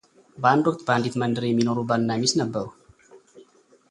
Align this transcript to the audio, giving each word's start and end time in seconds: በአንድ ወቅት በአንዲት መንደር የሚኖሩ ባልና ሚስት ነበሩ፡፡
በአንድ 0.41 0.63
ወቅት 0.69 0.81
በአንዲት 0.85 1.15
መንደር 1.21 1.43
የሚኖሩ 1.49 1.77
ባልና 1.91 2.17
ሚስት 2.21 2.37
ነበሩ፡፡ 2.41 2.65